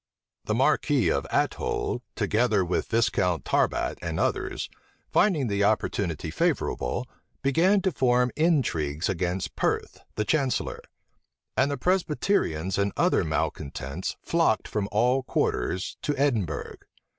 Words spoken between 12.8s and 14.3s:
other malecontents